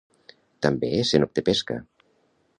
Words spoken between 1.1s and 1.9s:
se n'obté pesca.